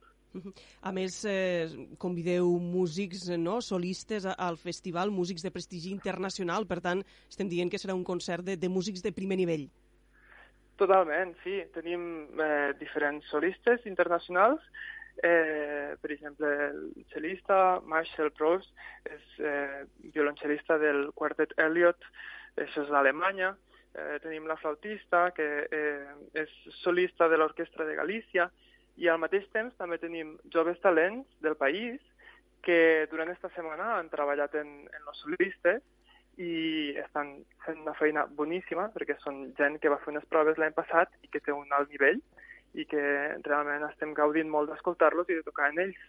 A 0.82 0.90
més, 0.90 1.20
eh, 1.30 1.68
convideu 2.02 2.48
músics 2.58 3.28
no, 3.38 3.60
solistes 3.62 4.26
al 4.26 4.58
festival, 4.58 5.12
músics 5.14 5.44
de 5.46 5.52
prestigi 5.54 5.92
internacional, 5.94 6.66
per 6.66 6.80
tant, 6.82 7.04
estem 7.30 7.48
dient 7.48 7.70
que 7.70 7.78
serà 7.78 7.94
un 7.94 8.04
concert 8.04 8.44
de, 8.44 8.56
de 8.58 8.68
músics 8.68 9.04
de 9.04 9.14
primer 9.14 9.38
nivell. 9.38 9.68
Totalment, 10.80 11.36
sí. 11.44 11.60
Tenim 11.74 12.04
eh, 12.40 12.72
diferents 12.80 13.26
solistes 13.30 13.84
internacionals, 13.86 14.62
eh, 15.22 15.94
per 16.00 16.10
exemple, 16.10 16.50
el 16.66 17.04
cel·lista 17.12 17.80
Marshall 17.86 18.32
Prost 18.34 18.72
és 19.06 19.38
eh, 19.38 19.84
violoncel·lista 20.10 20.78
del 20.82 21.06
quartet 21.14 21.54
Elliot, 21.62 22.08
això 22.58 22.82
és 22.82 22.90
d'Alemanya. 22.90 23.54
Eh, 23.94 24.18
tenim 24.24 24.48
la 24.50 24.58
flautista, 24.58 25.28
que 25.36 25.46
eh, 25.70 26.14
és 26.42 26.50
solista 26.82 27.28
de 27.30 27.38
l'Orquestra 27.38 27.86
de 27.86 27.94
Galícia, 27.94 28.48
i 28.98 29.06
al 29.10 29.20
mateix 29.22 29.46
temps 29.54 29.74
també 29.78 30.00
tenim 30.02 30.34
joves 30.54 30.78
talents 30.82 31.30
del 31.42 31.54
país 31.58 32.02
que 32.64 33.06
durant 33.10 33.28
aquesta 33.28 33.50
setmana 33.54 33.96
han 33.98 34.10
treballat 34.10 34.54
en, 34.58 34.70
en 34.86 35.10
els 35.10 35.22
solistes 35.22 35.82
i 36.40 36.94
estan 36.98 37.36
fent 37.64 37.80
una 37.84 37.94
feina 37.98 38.24
boníssima 38.26 38.88
perquè 38.94 39.16
són 39.22 39.52
gent 39.58 39.78
que 39.82 39.92
va 39.92 40.00
fer 40.02 40.12
unes 40.14 40.26
proves 40.30 40.58
l'any 40.58 40.74
passat 40.74 41.12
i 41.22 41.30
que 41.30 41.42
té 41.44 41.54
un 41.54 41.70
alt 41.76 41.92
nivell 41.94 42.20
i 42.74 42.86
que 42.90 43.04
realment 43.46 43.86
estem 43.90 44.14
gaudint 44.18 44.50
molt 44.50 44.70
d'escoltar-los 44.70 45.30
i 45.30 45.38
de 45.38 45.46
tocar 45.46 45.70
en 45.70 45.84
ells. 45.86 46.00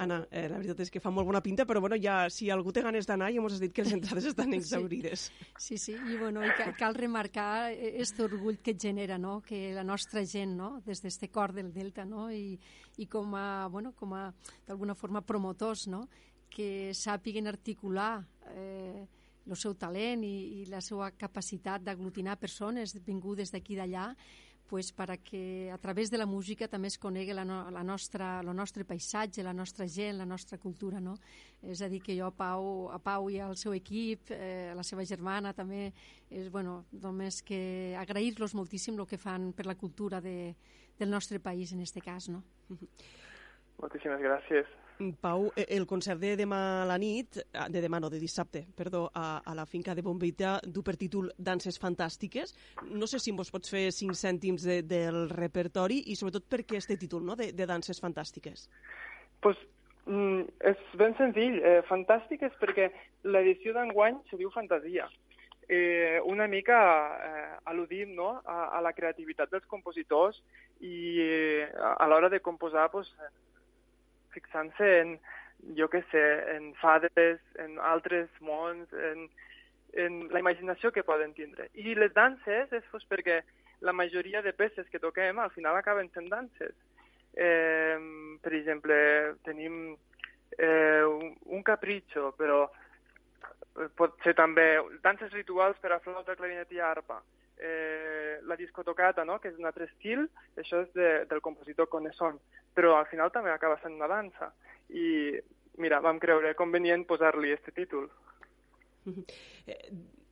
Anna, 0.00 0.22
eh, 0.30 0.46
la 0.48 0.56
veritat 0.56 0.78
és 0.80 0.88
que 0.88 1.00
fa 1.04 1.10
molt 1.12 1.28
bona 1.28 1.42
pinta, 1.44 1.66
però 1.68 1.82
bueno, 1.84 1.96
ja, 2.00 2.22
si 2.32 2.48
algú 2.48 2.72
té 2.72 2.80
ganes 2.80 3.04
d'anar, 3.04 3.28
ja 3.34 3.42
ens 3.42 3.58
has 3.58 3.60
dit 3.60 3.74
que 3.76 3.84
les 3.84 3.92
entrades 3.92 4.30
estan 4.30 4.54
exaurides. 4.56 5.26
Sí, 5.60 5.76
sí, 5.76 5.92
i, 5.92 6.16
bueno, 6.16 6.40
i 6.40 6.54
cal, 6.56 6.72
cal 6.78 6.96
remarcar 6.96 7.50
aquest 7.68 8.22
orgull 8.24 8.62
que 8.64 8.72
et 8.72 8.80
genera, 8.80 9.18
no?, 9.20 9.42
que 9.44 9.74
la 9.76 9.84
nostra 9.84 10.24
gent, 10.24 10.56
no?, 10.56 10.70
des 10.86 11.04
d'este 11.04 11.28
cor 11.28 11.52
del 11.52 11.68
Delta, 11.74 12.06
no?, 12.08 12.30
i, 12.32 12.56
i 12.96 13.06
com 13.12 13.36
a, 13.36 13.68
bueno, 13.68 13.92
com 13.92 14.16
a, 14.16 14.30
d'alguna 14.66 14.96
forma, 14.96 15.20
promotors, 15.20 15.84
no?, 15.92 16.06
que 16.50 16.92
sàpiguen 16.96 17.46
articular 17.46 18.20
eh, 18.52 19.06
el 19.46 19.56
seu 19.56 19.74
talent 19.74 20.22
i, 20.26 20.60
i 20.60 20.68
la 20.70 20.82
seva 20.84 21.10
capacitat 21.16 21.82
d'aglutinar 21.86 22.38
persones 22.38 22.94
vingudes 23.06 23.50
d'aquí 23.54 23.78
d'allà, 23.78 24.10
pues, 24.70 24.92
para 24.92 25.16
que 25.16 25.68
a 25.72 25.78
través 25.78 26.12
de 26.12 26.18
la 26.18 26.26
música 26.26 26.68
també 26.70 26.86
es 26.86 26.96
conegui 26.96 27.34
la, 27.34 27.42
no, 27.44 27.64
la 27.74 27.82
nostra, 27.82 28.38
el 28.38 28.52
nostre 28.54 28.84
paisatge, 28.86 29.42
la 29.42 29.52
nostra 29.52 29.88
gent, 29.90 30.14
la 30.18 30.26
nostra 30.26 30.58
cultura, 30.62 31.00
no? 31.02 31.16
És 31.60 31.82
a 31.82 31.88
dir, 31.90 31.98
que 31.98 32.14
jo 32.14 32.28
a 32.28 32.30
Pau, 32.30 32.86
a 32.94 33.00
Pau 33.02 33.26
i 33.34 33.40
al 33.42 33.56
seu 33.58 33.74
equip, 33.74 34.30
eh, 34.30 34.70
a 34.70 34.76
la 34.78 34.84
seva 34.86 35.02
germana 35.02 35.50
també, 35.58 35.88
és, 36.30 36.52
bueno, 36.54 36.84
només 36.92 37.42
que 37.42 37.96
agrair-los 37.98 38.54
moltíssim 38.54 38.94
el 38.94 39.08
que 39.10 39.18
fan 39.18 39.50
per 39.58 39.66
la 39.66 39.74
cultura 39.74 40.22
de, 40.22 40.54
del 41.00 41.10
nostre 41.10 41.40
país 41.42 41.74
en 41.74 41.82
aquest 41.82 41.98
cas, 42.04 42.30
no? 42.30 42.44
Moltíssimes 43.82 44.22
gràcies. 44.22 44.70
Pau, 45.20 45.50
eh, 45.56 45.64
el 45.76 45.86
concert 45.88 46.20
de 46.20 46.34
demà 46.36 46.58
a 46.82 46.86
la 46.88 46.98
nit, 47.00 47.38
ah, 47.56 47.68
de 47.72 47.80
demà 47.80 48.00
no, 48.02 48.10
de 48.12 48.20
dissabte, 48.20 48.66
perdó, 48.76 49.06
a, 49.14 49.40
a 49.40 49.54
la 49.56 49.64
finca 49.66 49.94
de 49.96 50.04
Bombita, 50.04 50.58
du 50.66 50.82
per 50.84 50.96
títol 51.00 51.30
Danses 51.38 51.80
Fantàstiques. 51.80 52.52
No 52.84 53.08
sé 53.08 53.20
si 53.22 53.32
vos 53.32 53.50
pots 53.50 53.72
fer 53.72 53.86
cinc 53.96 54.18
cèntims 54.18 54.66
de, 54.68 54.82
del 54.84 55.22
repertori 55.32 56.02
i 56.12 56.18
sobretot 56.20 56.44
per 56.52 56.62
què 56.68 56.76
este 56.82 56.98
títol, 57.00 57.24
no?, 57.24 57.38
de, 57.40 57.50
de 57.56 57.68
Danses 57.70 58.02
Fantàstiques. 58.04 58.68
Pues, 59.40 59.56
mm, 60.04 60.44
és 60.74 60.86
ben 61.00 61.16
senzill. 61.16 61.60
Eh, 61.64 61.80
fantàstiques 61.88 62.60
perquè 62.60 62.90
l'edició 63.24 63.72
d'enguany 63.76 64.20
se 64.28 64.36
diu 64.36 64.52
Fantasia. 64.52 65.08
Eh, 65.70 66.18
una 66.26 66.48
mica 66.50 66.76
eh, 67.24 67.50
al·ludim 67.70 68.16
no? 68.18 68.34
a, 68.44 68.64
a 68.74 68.80
la 68.82 68.92
creativitat 68.92 69.52
dels 69.52 69.68
compositors 69.70 70.42
i 70.82 71.20
eh, 71.22 71.68
a 71.70 72.08
l'hora 72.10 72.28
de 72.28 72.40
composar 72.42 72.88
pues, 72.90 73.12
fixant-se 74.34 74.90
en, 75.00 75.14
jo 75.76 75.88
què 75.92 76.02
sé, 76.10 76.24
en 76.56 76.72
fades, 76.80 77.40
en 77.62 77.78
altres 77.92 78.28
mons, 78.44 78.92
en, 79.10 79.26
en 80.04 80.20
la 80.32 80.42
imaginació 80.42 80.92
que 80.94 81.06
poden 81.06 81.34
tindre. 81.36 81.68
I 81.74 81.94
les 81.98 82.14
danses 82.16 82.72
és 82.72 82.86
pues, 82.92 83.06
perquè 83.10 83.40
la 83.80 83.96
majoria 83.96 84.42
de 84.42 84.52
peces 84.52 84.88
que 84.92 85.00
toquem 85.02 85.38
al 85.38 85.52
final 85.54 85.76
acaben 85.76 86.10
sent 86.14 86.28
danses. 86.32 86.76
Eh, 87.34 87.96
per 88.42 88.52
exemple, 88.56 88.96
tenim 89.46 89.96
eh, 90.58 91.02
un, 91.06 91.34
un 91.56 91.62
capritxo, 91.62 92.32
però 92.38 92.64
pot 93.96 94.16
ser 94.24 94.34
també 94.36 94.66
danses 95.04 95.32
rituals 95.32 95.78
per 95.80 95.94
a 95.94 96.00
flauta, 96.04 96.36
clarinet 96.36 96.72
i 96.74 96.82
arpa. 96.84 97.20
Eh, 97.60 98.38
la 98.48 98.56
discotocata, 98.56 99.24
no? 99.28 99.36
que 99.38 99.50
és 99.52 99.58
un 99.60 99.68
altre 99.68 99.84
estil, 99.84 100.24
això 100.56 100.80
és 100.86 100.94
de, 100.96 101.08
del 101.28 101.42
compositor 101.44 101.90
Conesson 101.92 102.38
però 102.74 102.96
al 102.98 103.08
final 103.10 103.32
també 103.34 103.52
acaba 103.52 103.78
sent 103.82 103.96
una 103.98 104.08
dansa. 104.10 104.52
I, 104.90 105.36
mira, 105.82 106.00
vam 106.04 106.20
creure 106.22 106.54
convenient 106.58 107.06
posar-li 107.08 107.52
este 107.54 107.74
títol. 107.76 108.08
Eh, 109.66 109.76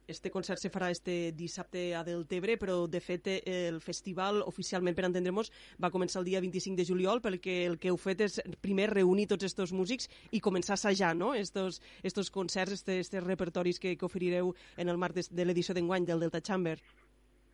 este 0.08 0.30
concert 0.32 0.60
se 0.60 0.70
farà 0.72 0.88
este 0.88 1.32
dissabte 1.36 1.90
a 1.94 2.00
Deltebre, 2.04 2.54
però 2.56 2.86
de 2.88 3.00
fet 3.04 3.26
el 3.28 3.82
festival 3.84 4.40
oficialment, 4.46 4.96
per 4.96 5.04
entendre'ns, 5.04 5.50
va 5.76 5.90
començar 5.92 6.22
el 6.22 6.30
dia 6.30 6.40
25 6.40 6.80
de 6.80 6.86
juliol, 6.88 7.20
perquè 7.20 7.58
el 7.66 7.76
que 7.76 7.90
heu 7.92 7.98
fet 8.00 8.24
és 8.24 8.38
primer 8.64 8.88
reunir 8.94 9.26
tots 9.28 9.44
aquests 9.44 9.74
músics 9.76 10.08
i 10.32 10.40
començar 10.40 10.78
a 10.78 10.80
assajar 10.80 11.12
no? 11.16 11.34
estos, 11.34 11.82
estos 12.02 12.30
concerts, 12.30 12.86
estos 12.88 13.26
repertoris 13.26 13.78
que, 13.78 13.98
que 13.98 14.08
oferireu 14.08 14.54
en 14.78 14.88
el 14.88 14.96
marc 14.96 15.20
de, 15.20 15.26
de 15.28 15.44
l'edició 15.44 15.76
d'enguany 15.76 16.08
del 16.08 16.24
Delta 16.24 16.40
Chamber. 16.40 16.78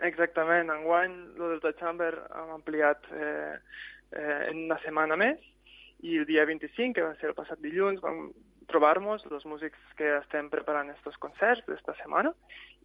Exactament, 0.03 0.71
enguany 0.71 1.13
el 1.39 1.55
Delta 1.55 1.73
Chamber 1.79 2.13
hem 2.35 2.51
ampliat 2.57 3.05
eh, 3.13 3.55
eh, 4.11 4.41
en 4.51 4.65
una 4.65 4.79
setmana 4.83 5.17
més 5.17 5.39
i 6.03 6.19
el 6.19 6.27
dia 6.27 6.45
25, 6.45 6.95
que 6.97 7.07
va 7.07 7.15
ser 7.21 7.31
el 7.31 7.39
passat 7.39 7.61
dilluns, 7.63 8.03
vam 8.03 8.33
trobar-nos 8.69 9.25
els 9.31 9.45
músics 9.47 9.79
que 9.99 10.17
estem 10.19 10.49
preparant 10.51 10.91
aquests 10.91 11.21
concerts 11.23 11.65
d'esta 11.69 11.95
setmana 12.01 12.33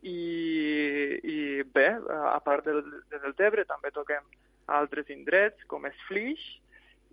i, 0.03 1.19
i 1.23 1.37
bé, 1.73 1.87
a 2.09 2.39
part 2.43 2.67
del, 2.67 2.83
de 3.11 3.19
Deltebre 3.23 3.65
també 3.67 3.91
toquem 3.95 4.25
a 4.67 4.79
altres 4.79 5.09
indrets 5.09 5.65
com 5.71 5.87
és 5.89 6.03
Flix 6.07 6.43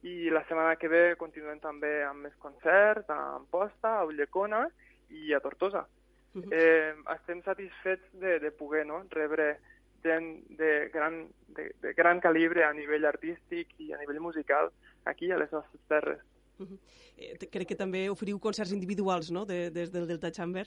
i 0.06 0.30
la 0.30 0.44
setmana 0.46 0.76
que 0.78 0.90
ve 0.92 1.04
continuem 1.18 1.58
també 1.62 2.02
amb 2.04 2.26
més 2.26 2.34
concerts 2.42 3.08
a 3.10 3.18
Amposta, 3.38 3.96
a 3.96 4.04
Ullecona 4.06 4.66
i 5.10 5.32
a 5.34 5.40
Tortosa. 5.40 5.86
Uh 6.36 6.42
-huh. 6.42 6.52
eh, 6.52 6.94
estem 7.14 7.42
satisfets 7.42 8.04
de, 8.12 8.38
de 8.38 8.50
poder 8.50 8.84
no? 8.86 9.02
rebre 9.10 9.58
gent 10.06 10.30
de 10.60 10.70
gran, 10.94 11.26
de, 11.58 11.68
de 11.82 11.92
gran 11.98 12.22
calibre 12.22 12.64
a 12.64 12.72
nivell 12.76 13.06
artístic 13.10 13.74
i 13.82 13.92
a 13.92 14.00
nivell 14.00 14.22
musical 14.22 14.70
aquí 15.04 15.30
a 15.30 15.38
les 15.42 15.52
nostres 15.52 15.82
terres. 15.90 16.22
Uh 16.58 16.66
-huh. 16.66 16.78
eh, 17.18 17.48
crec 17.50 17.68
que 17.68 17.76
també 17.76 18.08
oferiu 18.08 18.38
concerts 18.38 18.72
individuals, 18.72 19.30
no?, 19.30 19.44
de, 19.44 19.70
des 19.70 19.92
del 19.92 20.06
Delta 20.06 20.30
Chamber. 20.30 20.66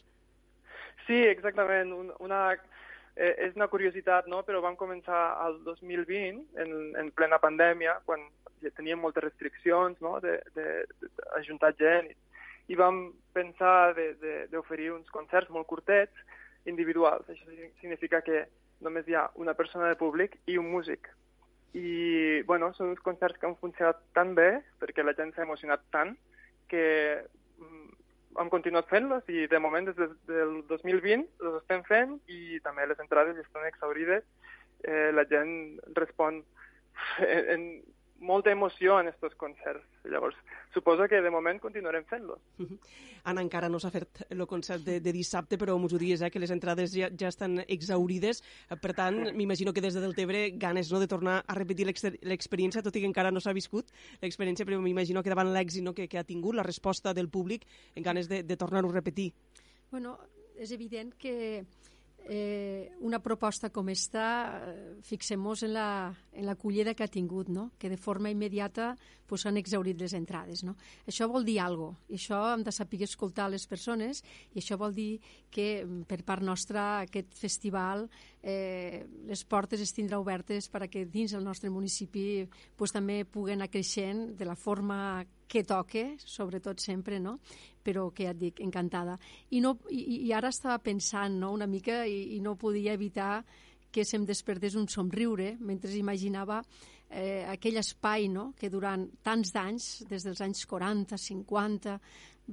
Sí, 1.08 1.16
exactament. 1.16 1.92
Un, 1.94 2.14
una, 2.20 2.54
eh, 3.16 3.36
és 3.48 3.56
una 3.56 3.68
curiositat, 3.68 4.28
no?, 4.28 4.44
però 4.44 4.62
vam 4.62 4.76
començar 4.76 5.22
al 5.42 5.64
2020, 5.64 6.46
en, 6.56 6.96
en 6.96 7.12
plena 7.12 7.40
pandèmia, 7.40 8.02
quan 8.06 8.20
ja 8.62 8.70
teníem 8.70 9.00
moltes 9.00 9.24
restriccions, 9.24 10.00
no?, 10.02 10.20
d'ajuntar 10.20 11.74
gent, 11.78 12.12
i 12.68 12.76
vam 12.76 13.14
pensar 13.34 13.96
d'oferir 14.52 14.92
uns 14.92 15.10
concerts 15.10 15.50
molt 15.50 15.68
curtets, 15.68 16.14
individuals. 16.66 17.28
Això 17.30 17.46
significa 17.82 18.22
que 18.22 18.46
només 18.86 19.08
hi 19.08 19.16
ha 19.16 19.30
una 19.36 19.56
persona 19.58 19.90
de 19.90 19.98
públic 20.00 20.38
i 20.48 20.58
un 20.58 20.70
músic. 20.72 21.10
I, 21.78 22.42
bueno, 22.50 22.72
són 22.74 22.94
uns 22.94 23.04
concerts 23.06 23.38
que 23.38 23.46
han 23.48 23.58
funcionat 23.62 24.00
tan 24.18 24.34
bé, 24.38 24.50
perquè 24.82 25.06
la 25.06 25.14
gent 25.18 25.36
s'ha 25.36 25.46
emocionat 25.46 25.84
tant, 25.94 26.16
que 26.70 26.86
mm, 27.60 27.90
hem 28.42 28.50
continuat 28.54 28.90
fent-los 28.90 29.30
i 29.30 29.46
de 29.52 29.60
moment 29.62 29.90
des 29.90 29.98
del 30.30 30.60
2020 30.70 31.28
els 31.44 31.60
estem 31.62 31.84
fent 31.88 32.18
i 32.32 32.60
també 32.66 32.88
les 32.88 33.02
entrades 33.04 33.38
estan 33.42 33.68
exaurides. 33.70 34.26
Eh, 34.88 35.10
la 35.12 35.26
gent 35.28 35.52
respon 35.98 36.40
en, 37.20 37.42
en 37.56 37.64
molta 38.20 38.52
emoció 38.52 39.00
en 39.00 39.10
aquests 39.12 39.38
concerts. 39.40 39.86
Llavors, 40.10 40.38
suposo 40.74 41.08
que 41.10 41.22
de 41.22 41.32
moment 41.32 41.60
continuarem 41.60 42.06
fent-los. 42.06 42.40
Uh 42.60 42.66
-huh. 42.66 42.80
Anna, 43.24 43.42
encara 43.42 43.70
no 43.70 43.80
s'ha 43.80 43.92
fet 43.92 44.26
el 44.30 44.46
concert 44.48 44.84
de, 44.84 45.00
de 45.00 45.12
dissabte, 45.12 45.58
però 45.58 45.78
m'ho 45.78 45.88
dius, 45.88 46.22
eh, 46.22 46.30
que 46.30 46.40
les 46.40 46.52
entrades 46.52 46.94
ja, 46.94 47.10
ja 47.10 47.28
estan 47.28 47.64
exaurides. 47.68 48.44
Per 48.82 48.94
tant, 48.94 49.16
m'imagino 49.38 49.74
que 49.74 49.82
des 49.82 49.94
de 49.94 50.02
Deltebre 50.02 50.52
ganes 50.52 50.92
no, 50.92 51.00
de 51.00 51.08
tornar 51.08 51.44
a 51.48 51.56
repetir 51.56 51.86
l'experiència, 51.86 52.82
tot 52.82 52.96
i 52.96 53.00
que 53.00 53.08
encara 53.08 53.32
no 53.32 53.40
s'ha 53.40 53.54
viscut 53.54 53.86
l'experiència, 54.22 54.66
però 54.66 54.80
m'imagino 54.80 55.24
que 55.24 55.30
davant 55.30 55.54
l'èxit 55.54 55.84
no, 55.84 55.94
que, 55.94 56.08
que 56.08 56.18
ha 56.18 56.24
tingut, 56.24 56.56
la 56.56 56.64
resposta 56.64 57.14
del 57.14 57.30
públic, 57.30 57.66
en 57.96 58.04
ganes 58.04 58.28
de, 58.28 58.44
de 58.44 58.58
tornar-ho 58.58 58.90
a 58.90 58.94
repetir. 58.94 59.34
Bueno, 59.92 60.20
és 60.60 60.72
evident 60.72 61.14
que 61.18 61.64
eh, 62.28 62.92
una 63.00 63.20
proposta 63.20 63.70
com 63.70 63.90
esta, 63.90 64.26
eh, 64.68 64.98
fixem-nos 65.02 65.64
en 65.64 65.74
la, 65.74 66.14
en 66.34 66.46
que 66.96 67.04
ha 67.04 67.08
tingut, 67.08 67.50
no? 67.50 67.72
que 67.78 67.90
de 67.90 67.98
forma 67.98 68.30
immediata 68.30 68.96
pues, 69.26 69.46
han 69.46 69.58
exaurit 69.58 70.00
les 70.00 70.14
entrades. 70.14 70.64
No? 70.64 70.76
Això 71.08 71.28
vol 71.30 71.46
dir 71.46 71.60
alguna 71.60 71.96
cosa, 71.96 72.06
i 72.10 72.18
això 72.18 72.40
hem 72.54 72.64
de 72.64 72.72
saber 72.72 73.04
escoltar 73.04 73.50
les 73.50 73.66
persones, 73.68 74.24
i 74.54 74.60
això 74.60 74.78
vol 74.78 74.94
dir 74.94 75.20
que 75.50 75.86
mm, 75.86 76.04
per 76.10 76.24
part 76.26 76.44
nostra 76.44 77.02
aquest 77.06 77.34
festival 77.34 78.10
eh, 78.42 79.06
les 79.28 79.44
portes 79.44 79.82
es 79.82 79.92
tindrà 79.96 80.20
obertes 80.20 80.70
perquè 80.72 81.06
dins 81.10 81.34
del 81.36 81.44
nostre 81.44 81.70
municipi 81.70 82.46
pues, 82.78 82.94
també 82.96 83.24
puguen 83.26 83.60
anar 83.60 83.70
creixent 83.72 84.36
de 84.40 84.48
la 84.48 84.56
forma 84.56 85.26
que 85.50 85.64
toque, 85.64 86.16
sobretot 86.22 86.80
sempre, 86.80 87.20
no? 87.20 87.40
però 87.84 88.10
que 88.14 88.28
ja 88.28 88.36
et 88.36 88.38
dic, 88.38 88.60
encantada. 88.62 89.18
I, 89.50 89.64
no, 89.66 89.80
i, 89.90 90.28
i 90.28 90.34
ara 90.36 90.52
estava 90.54 90.78
pensant 90.84 91.40
no, 91.42 91.52
una 91.56 91.68
mica 91.68 92.04
i, 92.06 92.36
i 92.38 92.40
no 92.44 92.56
podia 92.60 92.94
evitar 92.94 93.44
que 93.90 94.06
se'm 94.06 94.28
despertés 94.30 94.76
un 94.78 94.86
somriure 94.88 95.56
mentre 95.60 95.90
imaginava 95.98 96.62
eh, 97.10 97.46
aquell 97.50 97.80
espai 97.82 98.28
no? 98.30 98.54
que 98.58 98.70
durant 98.70 99.08
tants 99.26 99.54
d'anys, 99.54 99.88
des 100.10 100.26
dels 100.26 100.42
anys 100.46 100.66
40, 100.70 101.18
50, 101.18 101.96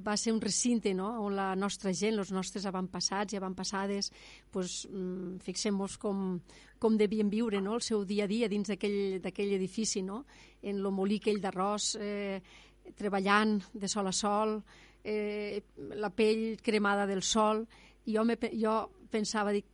va 0.05 0.15
ser 0.17 0.33
un 0.33 0.41
recinte 0.41 0.93
no? 0.93 1.09
on 1.23 1.35
la 1.37 1.53
nostra 1.55 1.93
gent, 1.93 2.17
els 2.19 2.31
nostres 2.33 2.65
avantpassats 2.69 3.33
i 3.33 3.39
avantpassades, 3.39 4.11
pues, 4.51 4.85
mm, 4.89 5.37
fixem-nos 5.45 5.97
com, 6.01 6.39
com 6.79 6.97
devien 6.97 7.29
viure 7.29 7.61
no? 7.61 7.77
el 7.77 7.85
seu 7.85 8.05
dia 8.05 8.25
a 8.25 8.31
dia 8.31 8.49
dins 8.49 8.69
d'aquell 8.69 9.53
edifici, 9.57 10.03
no? 10.03 10.23
en 10.61 10.81
lo 10.83 10.91
molí 10.91 11.21
aquell 11.21 11.41
d'arròs, 11.41 11.95
eh, 12.01 12.41
treballant 12.97 13.57
de 13.73 13.87
sol 13.87 14.07
a 14.07 14.13
sol, 14.13 14.57
eh, 15.03 15.63
la 15.95 16.09
pell 16.09 16.57
cremada 16.63 17.07
del 17.07 17.23
sol, 17.23 17.65
i 18.05 18.15
jo, 18.15 18.23
me, 18.23 18.37
jo 18.53 18.77
pensava, 19.11 19.51
dic, 19.51 19.65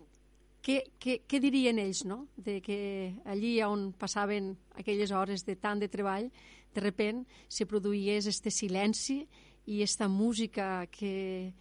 què, 0.64 0.80
què, 1.00 1.20
què 1.28 1.40
dirien 1.44 1.80
ells, 1.82 2.04
no?, 2.08 2.24
de 2.38 2.60
que 2.64 2.78
allí 3.30 3.58
on 3.66 3.92
passaven 4.00 4.54
aquelles 4.80 5.12
hores 5.12 5.44
de 5.46 5.58
tant 5.60 5.82
de 5.84 5.90
treball, 5.92 6.30
de 6.74 6.82
repent 6.82 7.24
se 7.52 7.68
produïés 7.70 8.28
este 8.32 8.50
silenci 8.50 9.22
i 9.70 9.82
esta 9.84 10.08
música 10.08 10.88
que, 10.92 11.52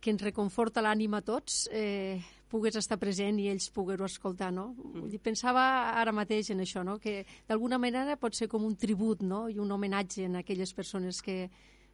que 0.00 0.12
ens 0.12 0.22
reconforta 0.22 0.84
l'ànima 0.84 1.20
a 1.20 1.26
tots, 1.26 1.64
eh, 1.72 2.20
pogués 2.50 2.76
estar 2.80 2.98
present 2.98 3.38
i 3.38 3.48
ells 3.50 3.68
poguer-ho 3.74 4.06
escoltar, 4.08 4.50
no? 4.52 4.72
Mm. 4.74 5.20
Pensava 5.22 5.64
ara 6.00 6.12
mateix 6.12 6.50
en 6.50 6.64
això, 6.64 6.82
no? 6.86 6.98
Que 6.98 7.24
d'alguna 7.48 7.78
manera 7.78 8.18
pot 8.20 8.34
ser 8.34 8.48
com 8.50 8.64
un 8.66 8.76
tribut, 8.76 9.22
no? 9.22 9.46
I 9.48 9.60
un 9.62 9.70
homenatge 9.70 10.26
a 10.26 10.40
aquelles 10.40 10.72
persones 10.74 11.22
que 11.22 11.44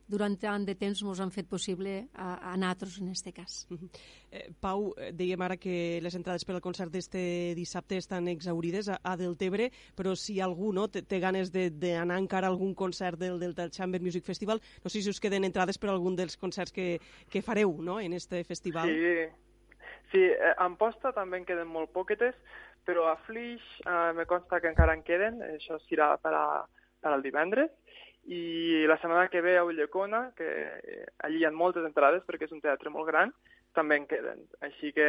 durant 0.09 0.37
tant 0.41 0.65
de 0.67 0.75
temps 0.79 1.03
ens 1.03 1.21
han 1.21 1.33
fet 1.35 1.49
possible 1.51 1.95
a, 2.15 2.53
a 2.53 2.57
nosaltres, 2.57 2.99
en 3.01 3.09
aquest 3.11 3.31
cas. 3.35 3.67
Mm 3.71 3.77
-hmm. 3.81 3.91
eh, 4.31 4.51
Pau, 4.61 4.93
eh, 4.97 5.13
dèiem 5.13 5.43
ara 5.43 5.57
que 5.57 6.01
les 6.03 6.15
entrades 6.15 6.45
per 6.45 6.55
al 6.55 6.61
concert 6.61 6.91
d'este 6.91 7.55
dissabte 7.55 7.97
estan 7.97 8.29
exaurides 8.29 8.89
a, 8.89 8.99
a 9.03 9.17
Deltebre, 9.17 9.71
però 9.97 10.15
si 10.15 10.41
algú 10.41 10.73
no, 10.73 10.89
té, 10.89 11.03
té 11.03 11.19
ganes 11.21 11.51
d'anar 11.53 12.19
encara 12.19 12.47
a 12.47 12.51
algun 12.51 12.75
concert 12.75 13.19
del, 13.19 13.39
del 13.39 13.71
Chamber 13.71 14.01
Music 14.01 14.25
Festival, 14.25 14.61
no 14.85 14.91
sé 14.91 15.03
si 15.03 15.11
us 15.11 15.21
queden 15.21 15.45
entrades 15.45 15.79
per 15.79 15.91
algun 15.91 16.17
dels 16.17 16.37
concerts 16.37 16.73
que, 16.73 17.01
que 17.31 17.43
fareu 17.43 17.83
no, 17.83 18.01
en 18.01 18.13
este 18.13 18.45
festival. 18.45 18.89
Sí, 18.89 19.47
Sí, 20.13 20.23
eh, 20.23 20.55
en 20.63 20.77
posta 20.79 21.13
també 21.13 21.41
en 21.41 21.47
queden 21.49 21.69
molt 21.69 21.91
poquetes, 21.95 22.35
però 22.87 23.09
a 23.11 23.17
Flix 23.27 23.63
eh, 23.83 24.13
me 24.15 24.27
consta 24.31 24.61
que 24.63 24.71
encara 24.71 24.95
en 24.95 25.03
queden, 25.07 25.41
això 25.57 25.79
serà 25.87 26.13
per, 26.23 26.33
a, 26.39 26.63
per 27.03 27.13
al 27.13 27.25
divendres, 27.25 27.73
i 28.27 28.85
la 28.87 28.99
setmana 28.99 29.29
que 29.29 29.41
ve 29.41 29.57
a 29.57 29.65
Ullecona, 29.65 30.33
que 30.37 30.47
eh, 30.47 31.07
allí 31.23 31.43
hi 31.43 31.47
ha 31.47 31.53
moltes 31.55 31.87
entrades 31.87 32.25
perquè 32.27 32.49
és 32.49 32.55
un 32.55 32.63
teatre 32.65 32.91
molt 32.91 33.07
gran, 33.11 33.33
també 33.77 33.99
en 34.01 34.07
queden. 34.11 34.43
Així 34.67 34.93
que 34.97 35.09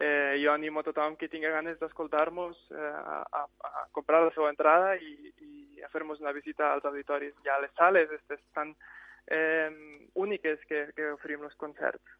eh, 0.00 0.34
jo 0.42 0.52
animo 0.52 0.80
a 0.80 0.86
tothom 0.86 1.16
que 1.20 1.28
tingui 1.28 1.52
ganes 1.52 1.78
d'escoltar-nos 1.80 2.56
eh, 2.72 2.92
a, 3.32 3.44
a, 3.44 3.86
comprar 3.92 4.22
la 4.24 4.32
seva 4.36 4.52
entrada 4.52 4.94
i, 4.96 5.32
i 5.44 5.82
a 5.84 5.90
fer-nos 5.92 6.22
una 6.24 6.32
visita 6.36 6.72
als 6.72 6.88
auditoris. 6.88 7.36
Ha 7.44 7.60
les 7.60 7.74
sales 7.76 8.08
aquestes 8.08 8.40
tan 8.56 8.72
eh, 9.26 9.70
úniques 10.14 10.62
que, 10.70 10.86
que 10.96 11.12
oferim 11.18 11.44
els 11.44 11.58
concerts 11.60 12.16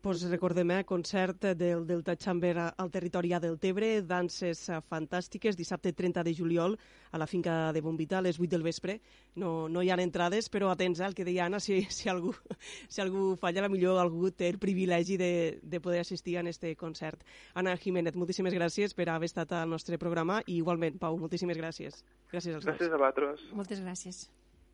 pues 0.00 0.22
recordem, 0.22 0.70
eh, 0.70 0.84
concert 0.84 1.44
del 1.54 1.86
Delta 1.86 2.16
Chamber 2.16 2.56
al 2.76 2.90
territori 2.90 3.30
del 3.40 3.58
Tebre, 3.58 4.02
danses 4.02 4.70
fantàstiques, 4.88 5.56
dissabte 5.56 5.92
30 5.92 6.24
de 6.24 6.34
juliol 6.34 6.78
a 7.10 7.18
la 7.18 7.26
finca 7.26 7.72
de 7.72 7.80
Bombita 7.80 8.18
a 8.18 8.22
les 8.22 8.38
8 8.40 8.48
del 8.48 8.62
vespre. 8.62 9.00
No, 9.34 9.68
no 9.68 9.82
hi 9.82 9.90
ha 9.90 9.98
entrades, 10.00 10.50
però 10.50 10.70
atents 10.70 11.00
al 11.00 11.14
que 11.14 11.24
deia 11.24 11.46
Anna, 11.46 11.60
si, 11.60 11.82
si, 11.90 12.08
algú, 12.08 12.34
si 12.88 13.00
algú 13.00 13.36
falla, 13.36 13.68
millor 13.68 14.00
algú 14.00 14.30
té 14.30 14.48
el 14.48 14.58
privilegi 14.58 15.16
de, 15.16 15.60
de 15.62 15.80
poder 15.80 16.00
assistir 16.00 16.38
a 16.38 16.42
este 16.48 16.74
concert. 16.76 17.22
Anna 17.54 17.76
Jiménez, 17.76 18.16
moltíssimes 18.16 18.54
gràcies 18.54 18.94
per 18.94 19.08
haver 19.10 19.26
estat 19.26 19.52
al 19.52 19.68
nostre 19.68 19.98
programa 19.98 20.40
i 20.46 20.56
igualment, 20.56 20.98
Pau, 20.98 21.16
moltíssimes 21.18 21.58
gràcies. 21.58 22.04
Gràcies 22.32 22.54
als 22.54 22.64
Gràcies 22.64 22.88
a 22.88 22.96
vosaltres. 22.96 23.50
Moltes 23.52 23.80
gràcies. 23.80 24.28